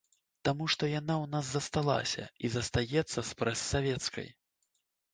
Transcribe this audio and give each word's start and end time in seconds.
Таму 0.47 0.65
што 0.73 0.89
яна 0.99 1.17
ў 1.23 1.31
нас 1.35 1.51
засталася 1.59 2.25
і 2.47 2.53
застаецца 2.57 3.27
спрэс 3.31 3.59
савецкай. 3.73 4.27